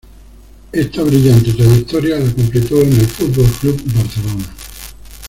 Esta 0.71 1.03
brillante 1.03 1.53
trayectoria 1.53 2.17
la 2.19 2.31
completó 2.33 2.81
en 2.81 2.91
el 2.91 3.05
Fútbol 3.05 3.45
Club 3.61 3.79
Barcelona. 3.93 4.45